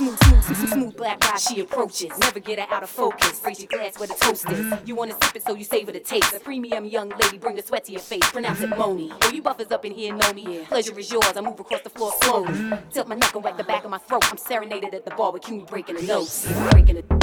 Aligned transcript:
smooth, 0.00 0.18
smooth, 0.24 0.42
smooth, 0.44 0.72
smooth, 0.72 0.96
black 0.96 1.22
ride 1.24 1.38
she 1.38 1.60
approaches. 1.60 2.10
Never 2.18 2.40
get 2.40 2.58
her 2.58 2.74
out 2.74 2.82
of 2.82 2.88
focus. 2.88 3.40
Raise 3.44 3.60
your 3.60 3.68
glass 3.68 3.98
where 3.98 4.08
the 4.08 4.14
toast 4.14 4.48
is. 4.48 4.72
You 4.86 4.94
wanna 4.94 5.14
sip 5.22 5.36
it 5.36 5.42
so 5.42 5.54
you 5.54 5.64
savor 5.64 5.92
the 5.92 6.00
taste. 6.00 6.32
A 6.32 6.40
premium 6.40 6.86
young 6.86 7.10
lady, 7.10 7.36
bring 7.36 7.56
the 7.56 7.62
sweat 7.62 7.84
to 7.84 7.92
your 7.92 8.00
face. 8.00 8.26
Pronounce 8.30 8.62
it 8.62 8.70
Moni. 8.70 9.12
Oh, 9.22 9.30
you 9.30 9.42
buffers 9.42 9.70
up 9.70 9.84
in 9.84 9.92
here 9.92 10.14
know 10.14 10.32
me. 10.32 10.64
Pleasure 10.64 10.98
is 10.98 11.12
yours. 11.12 11.36
I 11.36 11.42
move 11.42 11.60
across 11.60 11.82
the 11.82 11.90
floor 11.90 12.12
slowly. 12.22 12.72
Tilt 12.90 13.08
my 13.08 13.14
neck 13.14 13.34
and 13.34 13.44
whack 13.44 13.58
the 13.58 13.64
back 13.64 13.84
of 13.84 13.90
my 13.90 13.98
throat. 13.98 14.24
I'm 14.30 14.38
serenaded 14.38 14.94
at 14.94 15.04
the 15.04 15.10
bar 15.10 15.32
with 15.32 15.42
Cuny 15.42 15.64
breaking 15.64 15.96
the 15.96 16.02
notes. 16.02 16.50
Breaking 16.70 16.96
it, 16.96 17.19